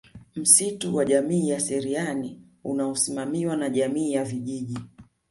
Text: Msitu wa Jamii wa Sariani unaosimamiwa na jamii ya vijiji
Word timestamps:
Msitu 0.35 0.95
wa 0.95 1.05
Jamii 1.05 1.51
wa 1.53 1.59
Sariani 1.59 2.41
unaosimamiwa 2.63 3.55
na 3.57 3.69
jamii 3.69 4.13
ya 4.13 4.23
vijiji 4.23 4.77